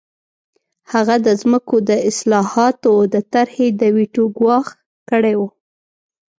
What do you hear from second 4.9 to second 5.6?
کړی و